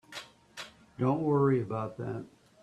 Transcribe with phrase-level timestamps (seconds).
[0.97, 2.25] Don't worry about that.